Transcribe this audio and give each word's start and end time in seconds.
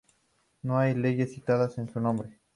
No 0.63 0.79
hay 0.79 0.95
leyes 0.95 1.31
citadas 1.35 1.77
en 1.77 1.87
su 1.87 1.99
nombre". 2.01 2.35